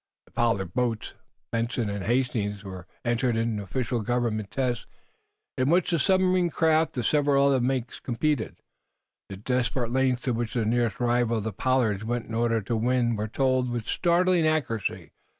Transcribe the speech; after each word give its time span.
The 0.25 0.31
Pollard 0.31 0.73
boats, 0.73 1.13
"Benson" 1.51 1.87
and 1.87 2.03
"Hastings" 2.05 2.63
were 2.63 2.87
entered 3.05 3.35
in 3.37 3.59
official 3.59 4.01
government 4.01 4.49
tests 4.49 4.87
in 5.59 5.69
which 5.69 5.91
the 5.91 5.99
submarine 5.99 6.49
craft 6.49 6.97
of 6.97 7.05
several 7.05 7.49
other 7.49 7.59
makes 7.59 7.99
competed. 7.99 8.55
The 9.29 9.37
desperate 9.37 9.91
lengths 9.91 10.23
to 10.23 10.33
which 10.33 10.55
the 10.55 10.65
nearest 10.65 10.99
rival 10.99 11.37
of 11.37 11.43
the 11.43 11.53
Pollards 11.53 12.03
went 12.03 12.25
in 12.25 12.33
order 12.33 12.63
to 12.63 12.75
win 12.75 13.15
were 13.15 13.27
told 13.27 13.69
with 13.69 13.85
startling 13.85 14.47
accuracy. 14.47 15.11